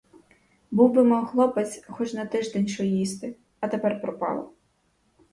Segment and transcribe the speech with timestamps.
[0.71, 4.53] Був би мав хлопець хоч на тиждень що їсти, а тепер пропало.